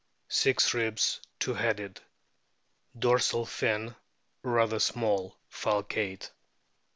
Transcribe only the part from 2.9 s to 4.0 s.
Dorsal fin